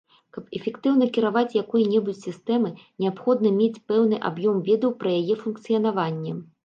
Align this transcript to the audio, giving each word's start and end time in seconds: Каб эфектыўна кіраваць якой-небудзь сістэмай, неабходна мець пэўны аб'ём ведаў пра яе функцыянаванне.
Каб 0.35 0.45
эфектыўна 0.59 1.07
кіраваць 1.17 1.57
якой-небудзь 1.63 2.25
сістэмай, 2.27 2.73
неабходна 3.03 3.51
мець 3.59 3.83
пэўны 3.93 4.15
аб'ём 4.31 4.57
ведаў 4.71 4.97
пра 5.05 5.09
яе 5.19 5.35
функцыянаванне. 5.43 6.33